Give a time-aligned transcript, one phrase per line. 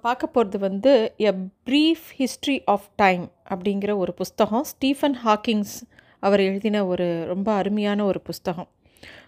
[0.00, 1.30] பார்க்க போகிறது வந்து a
[1.66, 4.64] brief history of time அப்படிங்கிற ஒரு புஸ்தகம்.
[4.64, 5.74] ஸ்டீஃபன் ஹாக்கிங்ஸ்
[6.20, 8.68] அவர் எழுதின ஒரு ரொம்ப அருமையான ஒரு புஸ்தகம்.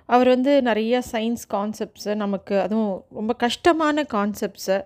[0.06, 4.78] அவர் வந்து நிறைய சயின்ஸ் கான்செப்ட்ஸை நமக்கு அதுவும் ரொம்ப கஷ்டமான கான்செப்ட்ஸை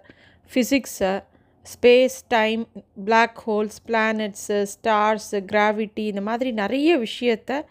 [0.51, 1.25] ஃபிசிக்ஸை
[1.65, 2.69] space time
[3.05, 7.63] black holes planets stars gravity இந்த மாதிரி நிறைய விஷயத்த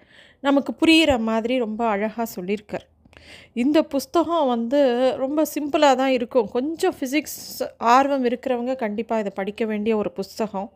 [0.42, 2.88] நமக்கு புரிகிற மாதிரி ரொம்ப அழகாக சொல்லியிருக்கார்.
[3.64, 4.80] இந்த புஸ்தகம் வந்து
[5.24, 6.48] ரொம்ப சிம்பிளாக தான் இருக்கும்.
[6.58, 7.40] கொஞ்சம் ஃபிசிக்ஸ்
[7.96, 10.70] ஆர்வம் இருக்கிறவங்க கண்டிப்பாக இதை படிக்க வேண்டிய ஒரு புஸ்தகம்.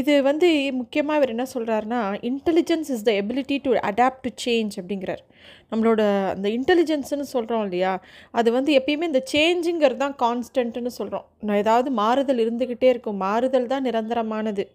[0.00, 0.48] இது வந்து
[0.80, 5.22] முக்கியமாக இவர் என்ன சொல்கிறாருன்னா intelligence is the ability to adapt to change அப்படிங்கிறார்.
[5.70, 6.02] நம்மளோட
[6.34, 7.92] அந்த இன்டெலிஜென்ஸ்னு சொல்கிறோம் இல்லையா?
[8.38, 13.18] அது வந்து எப்பயுமே இந்த சேஞ்சுங்கிறது தான் கான்ஸ்டன்ட்னு சொல்கிறோம் நான் ஏதாவது மாறுதல் இருந்துக்கிட்டே இருக்கும்.
[13.26, 14.66] மாறுதல் தான் நிரந்தரமானது.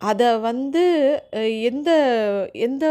[0.00, 0.82] அதை வந்து
[1.70, 1.90] எந்த
[2.66, 2.84] எந்த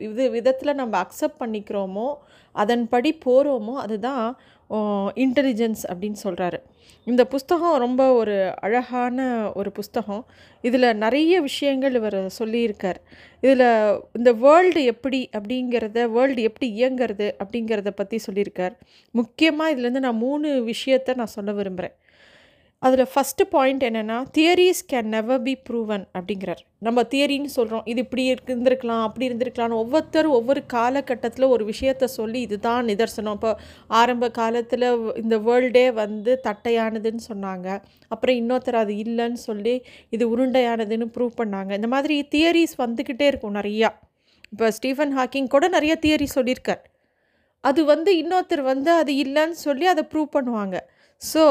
[0.00, 2.08] இது விதத்தில் நம்ம அக்செப்ட் பண்ணிக்கிறோமோ
[2.54, 4.24] அதன்படி போகிறோமோ அதுதான்
[5.24, 6.58] இன்டெலிஜென்ஸ் அப்படின்னு சொல்கிறாரு
[7.06, 8.34] இந்த புஸ்தகம் ரொம்ப ஒரு
[8.66, 9.18] அழகான
[9.60, 10.22] ஒரு புஸ்தகம்.
[10.64, 12.98] இதில் நிறைய விஷயங்கள் இவர் சொல்லியிருக்கார்.
[13.42, 13.66] இதில்
[14.18, 18.74] இந்த வேர்ல்டு எப்படி அப்படிங்கிறத வேர்ல்டு எப்படி இயங்கிறது அப்படிங்கிறத பற்றி சொல்லியிருக்கார்.
[19.14, 21.96] முக்கியமாக இதுலேருந்து நான் மூணு விஷயத்தை நான் சொல்ல விரும்புகிறேன்
[22.86, 26.62] அதில் ஃபஸ்ட்டு பாயிண்ட் என்னென்னா theories can never be proven அப்படிங்கிறார்.
[26.86, 32.88] நம்ம தியரின்னு சொல்கிறோம் இது இப்படி இருந்திருக்கலாம் அப்படி இருந்திருக்கலாம்னு ஒவ்வொருத்தரும் ஒவ்வொரு காலகட்டத்தில் ஒரு விஷயத்த சொல்லி இதுதான்
[32.90, 33.36] நிதர்சனம்.
[33.38, 33.50] இப்போ
[34.00, 34.86] ஆரம்ப காலத்தில்
[35.22, 37.68] இந்த வேர்ல்டே வந்து தட்டையானதுன்னு சொன்னாங்க.
[38.14, 39.74] அப்புறம் இன்னொருத்தர் அது இல்லைன்னு சொல்லி
[40.16, 41.70] இது உருண்டையானதுன்னு ப்ரூவ் பண்ணாங்க.
[41.80, 43.90] இந்த மாதிரி தியரிஸ் வந்துக்கிட்டே இருக்கும் நிறையா.
[44.52, 46.82] இப்போ ஸ்டீஃபன் ஹாக்கிங் கூட நிறைய தியரி சொல்லியிருக்கார்.
[47.64, 50.76] அது வந்து இன்னொருத்தர் வந்து அது இல்லைன்னு சொல்லி அதை ப்ரூவ் பண்ணுவாங்க.
[51.22, 51.44] ஸோ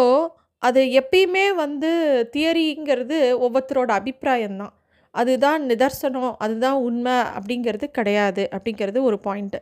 [0.63, 1.91] அது எப்பயுமே வந்து
[2.33, 4.73] தியரிங்கிறது ஒவ்வொருத்தரோட அபிப்பிராயம்தான்.
[5.15, 9.59] அதுதான் நிதர்சனம் அதுதான் உண்மை அப்படிங்கிறது கிடையாது அப்படிங்கிறது ஒரு பாயிண்ட்டு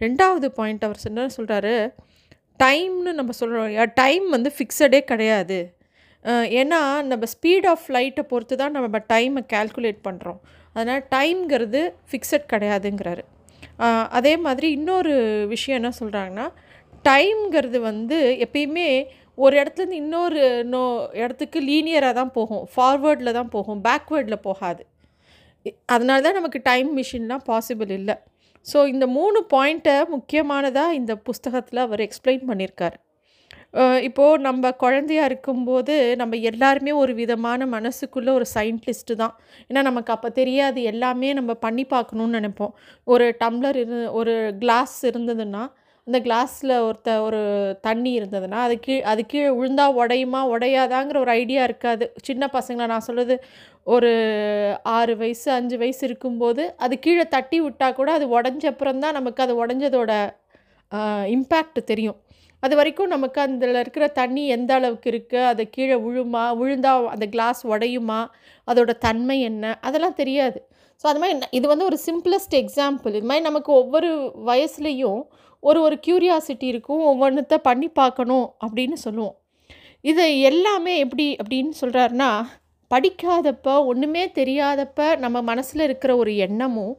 [0.00, 1.74] ரெண்டாவது பாயிண்ட் அவர் என்ன சொல்கிறாரு
[2.60, 5.58] டைம்னு நம்ம சொல்கிறோம் டைம் வந்து ஃபிக்ஸடே கிடையாது.
[6.60, 10.40] ஏன்னா நம்ம ஸ்பீட் ஆஃப் லைட்டை பொறுத்து தான் நம்ம டைமை கால்குலேட் பண்ணுறோம்
[10.74, 13.22] அதனால் டைம்ங்கிறது ஃபிக்ஸட் கிடையாதுங்கிறாரு.
[14.18, 15.14] அதே மாதிரி இன்னொரு
[15.54, 16.46] விஷயம் என்ன சொல்கிறாங்கன்னா
[17.08, 18.88] டைம்ங்கிறது வந்து எப்பயுமே
[19.44, 20.42] ஒரு இடத்துலேருந்து இன்னொரு
[20.74, 20.82] நோ
[21.22, 22.64] இடத்துக்கு லீனியராக தான் போகும்.
[22.74, 23.80] ஃபார்வேர்டில் தான் போகும்.
[23.88, 24.82] பேக்வேர்டில் போகாது.
[25.94, 28.16] அதனால தான் நமக்கு டைம் மிஷின்லாம் பாசிபிள் இல்லை.
[28.66, 32.96] ஸோ இந்த மூணு பாயிண்ட்டை முக்கியமானதாக இந்த புஸ்தகத்தில் அவர் எக்ஸ்பிளைன் பண்ணியிருக்கார்
[34.08, 39.34] இப்போது நம்ம குழந்தையா இருக்கும்போது நம்ம எல்லாருமே ஒரு விதமான மனசுக்குள்ளே ஒரு சயின்டிஸ்ட்டு தான்.
[39.68, 40.78] ஏன்னா நமக்கு அப்போ தெரியாது.
[40.92, 42.72] எல்லாமே நம்ம பண்ணி பார்க்கணுன்னு நினைப்போம்.
[43.12, 45.62] ஒரு டம்ளர் இரு ஒரு கிளாஸ் இருந்ததுன்னா
[46.08, 47.40] இந்த கிளாஸில் ஒருத்த ஒரு
[47.86, 52.04] தண்ணி இருந்ததுன்னா அது கீழே அது கீழே விழுந்தா உடையுமா உடையாதாங்கிற ஒரு ஐடியா இருக்காது.
[52.28, 53.34] சின்ன பசங்களை நான் சொல்கிறது
[53.94, 54.12] ஒரு
[54.96, 59.42] ஆறு வயசு அஞ்சு வயசு இருக்கும்போது அது கீழே தட்டி விட்டால் கூட அது உடஞ்ச அப்புறம் தான் நமக்கு
[59.46, 60.12] அது உடஞ்சதோட
[61.36, 62.18] இம்பேக்ட் தெரியும்.
[62.62, 67.60] அது வரைக்கும் நமக்கு அதில் இருக்கிற தண்ணி எந்த அளவுக்கு இருக்குது அது கீழே விழுமா விழுந்தா அந்த கிளாஸ்
[67.72, 68.20] உடையுமா
[68.68, 70.58] அதோட தன்மை என்ன அதெல்லாம் தெரியாது.
[71.02, 74.08] ஸோ அது மாதிரி இது வந்து ஒரு சிம்பிளஸ்ட் எக்ஸாம்பிள் இது மாதிரி நமக்கு ஒவ்வொரு
[74.48, 75.20] வயசுலேயும்
[75.62, 79.36] ஒரு ஒரு க்யூரியாசிட்டி இருக்கும் ஒவ்வொன்றத்த பண்ணி பார்க்கணும் அப்படின்னு சொல்லுவோம்.
[80.04, 82.30] இது எல்லாமே எப்படி அப்படின்னு சொல்கிறாருன்னா
[82.90, 86.96] படிக்காதப்போ ஒன்றுமே தெரியாதப்ப நம்ம மனசில் இருக்கிற ஒரு எண்ணமும்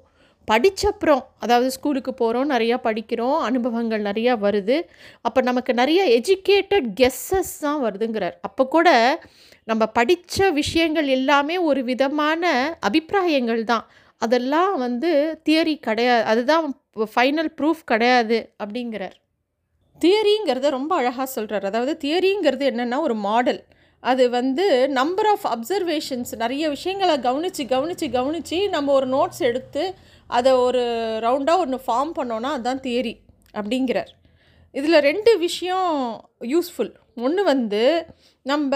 [0.47, 4.77] படித்தப்புறம் அதாவது ஸ்கூலுக்கு போகிறோம் நிறையா படிக்கிறோம் அனுபவங்கள் நிறையா வருது
[5.21, 8.35] அப்போ நமக்கு நிறைய எஜுகேட்டட் கெஸ்ஸஸ் தான் வருதுங்கிறார்.
[8.41, 8.89] அப்போ கூட
[9.63, 12.51] நம்ம படித்த விஷயங்கள் எல்லாமே ஒரு விதமான
[12.87, 13.85] அபிப்பிராயங்கள் தான்.
[14.21, 15.11] அதெல்லாம் வந்து
[15.49, 16.65] தியரி கிடையாது அதுதான்
[17.15, 19.17] ஃபைனல் ப்ரூஃப் கிடையாது அப்படிங்கிறார்.
[20.01, 23.61] தியரிங்கிறத ரொம்ப அழகாக சொல்கிறார் அதாவது தியரிங்கிறது என்னென்னா ஒரு மாடல்
[24.03, 29.83] அது வந்து நம்பர் ஆஃப் அப்சர்வேஷன்ஸ் நிறைய விஷயங்களை கவனித்து கவனித்து கவனித்து நம்ம ஒரு நோட்ஸ் எடுத்து
[30.29, 30.83] அதை ஒரு
[31.25, 33.13] ரவுண்டாக ஒன்று ஃபார்ம் பண்ணோன்னா அதுதான் தியரி
[33.53, 34.11] அப்படிங்கிறார்.
[34.75, 35.91] இதில் ரெண்டு விஷயம்
[36.53, 37.83] யூஸ்ஃபுல் ஒன்று வந்து
[38.45, 38.73] நம்ம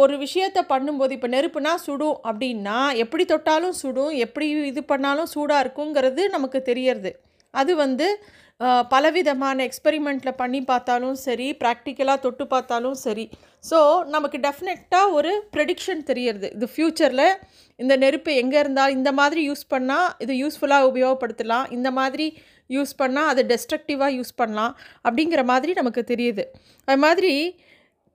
[0.00, 6.22] ஒரு விஷயத்தை பண்ணும்போது இப்போ நெருப்புனா சுடும் அப்படின்னா எப்படி தொட்டாலும் சுடும் எப்படி இது பண்ணாலும் சூடாக இருக்குங்கிறது
[6.34, 7.10] நமக்கு தெரியறது.
[7.60, 8.08] அது வந்து
[8.92, 13.24] பலவிதமான எக்ஸ்பெரிமெண்ட்டில் பண்ணி பார்த்தாலும் சரி ப்ராக்டிக்கலாக தொட்டு பார்த்தாலும் சரி.
[13.68, 13.78] ஸோ
[14.14, 16.48] நமக்கு டெஃபினட்டாக ஒரு ப்ரெடிக்ஷன் தெரியறது.
[16.56, 17.26] இது ஃப்யூச்சரில்
[17.80, 21.66] இந்த நெருப்பு எங்கே இருந்தால் இந்த மாதிரி யூஸ் பண்ணால் இது யூஸ்ஃபுல்லாக உபயோகப்படுத்தலாம்.
[21.76, 22.26] இந்த மாதிரி
[22.76, 24.74] யூஸ் பண்ணால் அதை டெஸ்ட்ரக்டிவாக யூஸ் பண்ணலாம்.
[25.06, 26.46] அப்படிங்கிற மாதிரி நமக்கு தெரியுது.
[26.88, 27.32] அது மாதிரி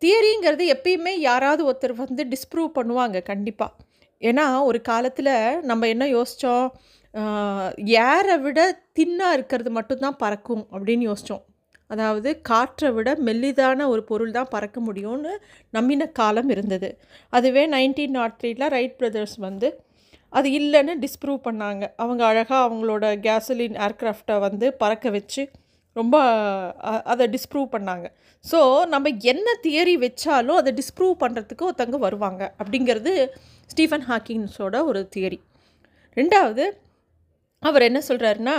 [0.03, 3.71] தியரிங்கிறது எப்பயுமே யாராவது ஒருத்தர் வந்து டிஸ்ப்ரூவ் பண்ணுவாங்க கண்டிப்பாக
[4.21, 5.33] ஏன்னா ஒரு காலத்தில்
[5.69, 6.67] நம்ம என்ன யோசித்தோம்
[8.09, 8.59] ஏரை விட
[8.99, 11.43] தின்னாக இருக்கிறது மட்டும்தான் பறக்கும் அப்படின்னு யோசித்தோம்
[11.89, 15.33] அதாவது காற்றை விட மெல்லிதான ஒரு பொருள் தான் பறக்க முடியும்னு
[15.73, 16.89] நம்பின காலம் இருந்தது.
[17.33, 19.69] அதுவே நைன்டீன் நாட் த்ரீல ரைட் பிரதர்ஸ் வந்து
[20.33, 21.83] அது இல்லைன்னு டிஸ்ப்ரூவ் பண்ணாங்க.
[22.03, 25.43] அவங்க அழகாக அவங்களோட கேசலின் ஏர்க்ராஃப்டை வந்து பறக்க வச்சு
[25.95, 26.15] ரொம்ப
[27.11, 28.05] அதை டிஸ்ப்ரூவ் பண்ணாங்க.
[28.45, 28.59] ஸோ
[28.93, 33.13] நம்ம என்ன தியரி வச்சாலும் அதை டிஸ்ப்ரூவ் பண்ணுறதுக்கு ஒருத்தங்க வருவாங்க அப்படிங்கிறது
[33.73, 35.39] ஸ்டீஃபன் ஹாக்கின்ஸோட ஒரு தியரி
[36.17, 36.63] ரெண்டாவது
[37.63, 38.57] அவர் என்ன சொல்கிறாருன்னா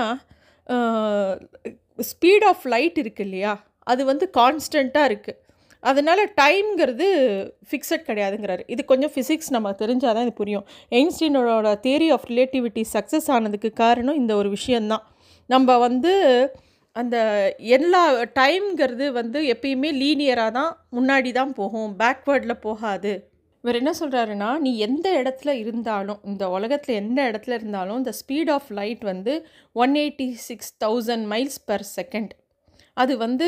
[2.10, 3.52] ஸ்பீட் ஆஃப் லைட் இருக்கு இல்லையா?
[3.92, 5.40] அது வந்து கான்ஸ்டண்ட்டாக இருக்குது
[5.82, 7.06] அதனால் டைம்ங்கிறது
[7.70, 8.62] ஃபிக்ஸட் கிடையாதுங்கிறாரு.
[8.74, 10.64] இது கொஞ்சம் ஃபிசிக்ஸ் நம்ம தெரிஞ்சால் தான் இது புரியும்.
[10.96, 15.04] எயின்ஸ்டீனோட தியரி ஆஃப் ரிலேட்டிவிட்டி சக்ஸஸ் ஆனதுக்கு காரணம் இந்த ஒரு விஷயந்தான்
[15.50, 16.12] நம்ம வந்து
[16.96, 17.16] அந்த
[17.58, 18.02] எல்லா
[18.38, 23.12] டைம்ங்கிறது வந்து எப்பயுமே லீனியராக தான் முன்னாடி தான் போகும் பேக்வேர்டில் போகாது.
[23.64, 28.68] இவர் என்ன சொல்கிறாருன்னா நீ எந்த இடத்துல இருந்தாலும் இந்த உலகத்தில் எந்த இடத்துல இருந்தாலும் இந்த ஸ்பீட் ஆஃப்
[28.70, 29.34] லைட் வந்து
[29.76, 32.32] one eighty six thousand miles per second
[32.96, 33.46] அது வந்து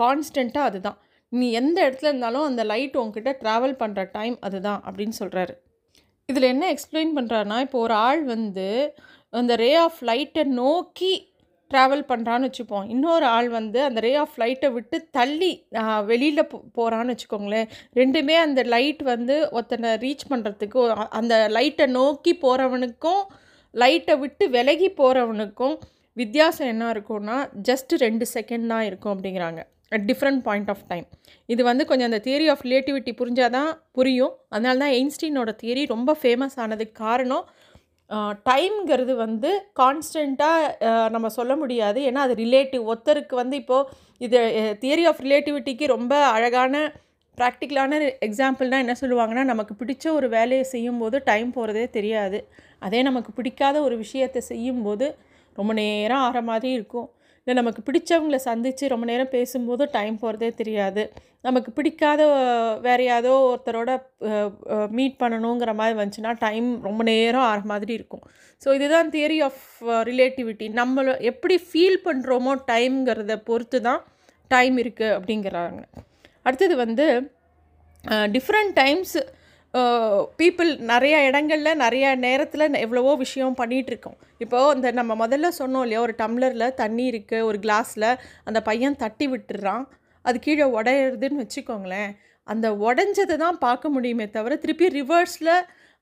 [0.00, 0.98] கான்ஸ்டண்ட்டாக அதுதான்
[1.32, 5.54] நீ எந்த இடத்துல இருந்தாலும் அந்த லைட் உங்ககிட்ட ட்ராவல் பண்ணுற டைம் அதுதான் அப்படின்னு சொல்கிறாரு
[6.28, 8.68] இதில் என்ன எக்ஸ்பிளைன் பண்ணுறாருனா இப்போ ஒரு ஆள் வந்து
[9.32, 11.12] அந்த ரே ஆஃப் லைட்டை நோக்கி
[11.74, 12.88] ட்ராவல் பண்ணுறான்னு வச்சுப்போம்.
[12.94, 15.52] இன்னொரு ஆள் வந்து அந்த ரே ஆஃப் லைட்டை விட்டு தள்ளி
[16.10, 17.68] வெளியில் போகிறான்னு வச்சுக்கோங்களேன்.
[18.00, 20.80] ரெண்டுமே அந்த லைட் வந்து ஒருத்தனை ரீச் பண்ணுறதுக்கு
[21.20, 23.22] அந்த லைட்டை நோக்கி போகிறவனுக்கும்
[23.82, 25.76] லைட்டை விட்டு விலகி போகிறவனுக்கும்
[26.16, 27.36] வித்தியாசம் என்ன இருக்கும்னா
[27.68, 29.60] ஜஸ்ட் ரெண்டு செகண்ட் தான் இருக்கும் அப்படிங்கிறாங்க.
[29.94, 31.06] At different point of time
[31.52, 34.32] இது வந்து கொஞ்சம் அந்த தியரி ஆஃப் ரிலேட்டிவிட்டி புரிஞ்சால் தான் புரியும்.
[34.54, 37.44] அதனால தான் எயின்ஸ்டீனோட தியரி ரொம்ப ஃபேமஸ் ஆனதுக்கு காரணம்
[38.48, 39.50] டைம்ங்கிறது வந்து
[39.80, 42.00] கான்ஸ்டண்ட்டாக நம்ம சொல்ல முடியாது.
[42.08, 42.82] ஏன்னா அது ரிலேட்டிவ்.
[42.90, 43.88] ஒருத்தருக்கு வந்து இப்போது
[44.26, 44.38] இது
[44.82, 46.84] தியரி ஆஃப் ரிலேட்டிவிட்டிக்கு ரொம்ப அழகான
[47.38, 47.94] ப்ராக்டிக்கலான
[48.26, 52.38] எக்ஸாம்பிள்னால் என்ன சொல்லுவாங்கன்னா நமக்கு பிடிச்ச ஒரு வேலையை செய்யும்போது டைம் போகிறதே தெரியாது.
[52.86, 55.06] அதே நமக்கு பிடிக்காத ஒரு விஷயத்தை செய்யும்போது
[55.56, 57.08] ரொம்ப நேரம் ஆகிற மாதிரி இருக்கும்.
[57.46, 61.02] இல்லை நமக்கு பிடிச்சவங்கள சந்தித்து ரொம்ப நேரம் பேசும்போது டைம் போகிறதே தெரியாது.
[61.46, 62.20] நமக்கு பிடிக்காத
[62.86, 63.90] வேற ஏதோ ஒருத்தரோட
[64.98, 68.24] மீட் பண்ணணுங்கிற மாதிரி வந்துச்சுன்னா டைம் ரொம்ப நேரம் ஆகிற மாதிரி இருக்கும்.
[68.62, 69.66] ஸோ இதுதான் தியரி ஆஃப்
[70.10, 74.00] ரிலேட்டிவிட்டி நம்மளை எப்படி ஃபீல் பண்ணுறோமோ டைம்ங்கிறத பொறுத்து தான்
[74.54, 75.82] டைம் இருக்குது அப்படிங்கிறாங்க.
[76.46, 77.06] அடுத்தது வந்து
[78.36, 79.16] டிஃப்ரெண்ட் டைம்ஸ்
[80.40, 86.14] பீப்புள் நிறைய இடங்களில் நிறைய நேரத்தில் எவ்வளவோ விஷயம் பண்ணிகிட்ருக்கோம் இப்போது இந்த நம்ம முதல்ல சொன்னோம் இல்லையா ஒரு
[86.22, 88.10] டம்ளரில் தண்ணி இருக்குது ஒரு கிளாஸில்
[88.44, 89.84] அந்த பையன் தட்டி விட்டுறான்
[90.24, 92.12] அது கீழே உடையிறதுன்னு வச்சுக்கோங்களேன்
[92.48, 95.54] அந்த உடஞ்சதை தான் பார்க்க முடியுமே தவிர திருப்பி ரிவர்ஸில்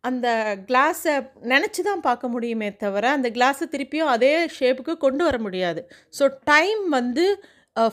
[0.05, 0.29] அந்த
[0.69, 1.13] கிளாஸை
[1.53, 5.81] நினச்சி தான் பார்க்க முடியுமே தவிர அந்த கிளாஸை திருப்பியும் அதே ஷேப்புக்கு கொண்டு வர முடியாது.
[6.15, 7.25] ஸோ டைம் வந்து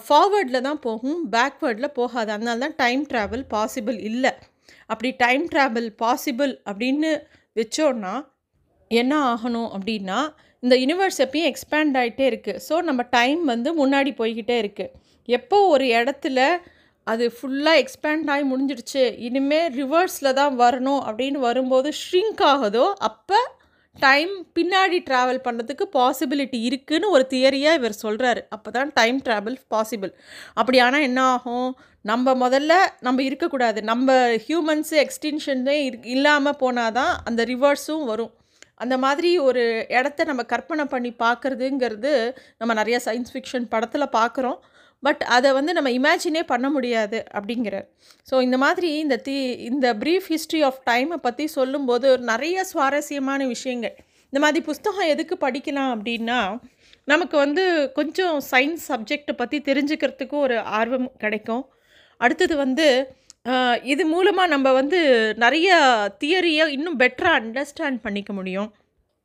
[0.08, 2.30] ஃபார்வேர்டில் தான் போகும் பேக்வேர்டில் போகாது.
[2.36, 4.32] அதனால தான் டைம் ட்ராவல் பாசிபிள் இல்லை.
[4.90, 7.12] அப்படி டைம் ட்ராவல் பாசிபிள் அப்படின்னு
[7.56, 8.14] வச்சோன்னா
[8.92, 10.20] என்ன ஆகணும் அப்படின்னா
[10.64, 14.94] இந்த யூனிவர்ஸ் எப்பயும் எக்ஸ்பேண்ட் ஆகிட்டே இருக்குது ஸோ நம்ம டைம் வந்து முன்னாடி போய்கிட்டே இருக்குது
[15.28, 16.40] எப்போ ஒரு இடத்துல
[17.08, 23.40] அது ஃபுல்லாக எக்ஸ்பேண்ட் ஆகி முடிஞ்சிடுச்சு இனிமேல் ரிவர்ஸில் தான் வரணும் அப்படின்னு வரும்போது ஷ்ரிங்க் ஆகுதோ அப்போ
[23.96, 30.12] டைம் பின்னாடி ட்ராவல் பண்ணுறதுக்கு பாசிபிலிட்டி இருக்குதுன்னு ஒரு தியரியாக இவர் சொல்கிறாரு அப்போ தான் டைம் ட்ராவல் பாசிபிள்
[30.60, 31.70] அப்படி ஆனால் என்ன ஆகும்?
[32.06, 32.74] நம்ம முதல்ல
[33.08, 33.80] நம்ம இருக்கக்கூடாது.
[33.92, 34.10] நம்ம
[34.46, 35.78] ஹியூமன்ஸு எக்ஸ்டென்ஷனே
[36.16, 38.34] இல்லாமல் போனால் தான் அந்த ரிவர்ஸும் வரும்.
[38.84, 39.64] அந்த மாதிரி ஒரு
[39.98, 42.14] இடத்த நம்ம கற்பனை பண்ணி பார்க்குறதுங்கிறது
[42.62, 44.60] நம்ம நிறைய சயின்ஸ் ஃபிக்ஷன் படத்தில் பார்க்குறோம்.
[45.04, 47.88] பட் அதை வந்து நம்ம இமேஜினே பண்ண முடியாது அப்படிங்கிறார்
[48.30, 49.38] ஸோ இந்த மாதிரி இந்த தி
[49.70, 53.96] இந்த ப்ரீஃப் ஹிஸ்ட்ரி ஆஃப் டைமை பற்றி சொல்லும்போது நிறைய சுவாரஸ்யமான விஷயங்கள்.
[54.34, 56.40] இந்த மாதிரி புஸ்தகம் எதுக்கு படிக்கலாம் அப்படின்னா
[57.08, 57.64] நமக்கு வந்து
[58.00, 61.64] கொஞ்சம் சயின்ஸ் சப்ஜெக்டை பற்றி தெரிஞ்சுக்கிறதுக்கு ஒரு ஆர்வம் கிடைக்கும்.
[62.22, 62.88] அடுத்தது வந்து
[63.94, 65.00] இது மூலமாக நம்ம வந்து
[65.44, 65.70] நிறைய
[66.24, 68.70] தியரியை இன்னும் பெட்டராக அண்டர்ஸ்டாண்ட் பண்ணிக்க முடியும்.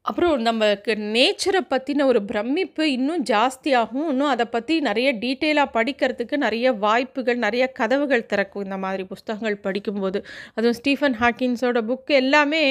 [0.04, 4.08] அப்புறம் நமக்கு நேச்சரை பற்றின ஒரு பிரமிப்பு இன்னும் ஜாஸ்தியாகும்.
[4.12, 10.20] இன்னும் அதை பற்றி நிறைய டீட்டெயிலாக படிக்கிறதுக்கு நிறைய வாய்ப்புகள் நிறைய கதவுகள் திறக்கும் இந்த மாதிரி புஸ்தகங்கள் படிக்கும்போது.
[10.54, 12.64] அதுவும் ஸ்டீஃபன் ஹாக்கின்ஸோட புக் எல்லாமே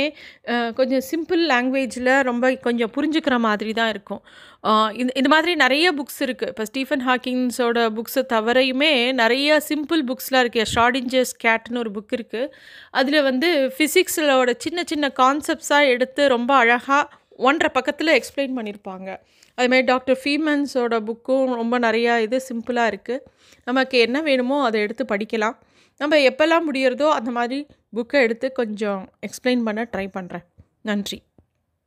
[0.75, 4.21] கொஞ்சம் சிம்பிள் லாங்குவேஜில் ரொம்ப கொஞ்சம் புரிஞ்சுக்கிற மாதிரி தான் இருக்கும்.
[4.93, 10.69] இந்த இந்த மாதிரி நிறைய புக்ஸ் இருக்குது இப்போ ஸ்டீஃபன் ஹாக்கின்ஸோட புக்ஸை தவிரையுமே நிறைய சிம்பிள் புக்ஸ்லாம் இருக்குது
[10.75, 12.51] ஷார்டிஞ்சர்ஸ் கேட்னு ஒரு புக் இருக்குது
[12.91, 19.17] அதில் வந்து ஃபிசிக்ஸோட சின்ன சின்ன கான்செப்ட்ஸாக எடுத்து ரொம்ப அழகாக ஒன்றரை பக்கத்தில் எக்ஸ்பிளைன் பண்ணியிருப்பாங்க
[19.57, 23.23] அதுமாதிரி டாக்டர் ஃபீமன்ஸோட புக்கும் ரொம்ப நிறையா இது சிம்பிளாக இருக்குது
[23.63, 25.57] நமக்கு என்ன வேணுமோ அதை எடுத்து படிக்கலாம்.
[25.97, 30.45] நம்ம எப்போல்லாம் முடியறதோ அந்த மாதிரி புக்கை எடுத்து கொஞ்சம் எக்ஸ்பிளைன் பண்ண ட்ரை பண்ணுறேன்
[30.81, 31.23] நன்றி.